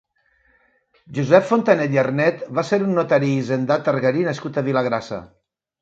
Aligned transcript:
Josep 1.17 1.45
Fontanet 1.51 1.93
i 1.97 2.01
Arnet 2.05 2.43
va 2.61 2.65
ser 2.73 2.81
un 2.89 2.99
notari 3.01 3.33
i 3.35 3.39
hisendat 3.45 3.89
targarí 3.91 4.29
nascut 4.33 4.63
a 4.65 4.69
Vilagrassa. 4.73 5.27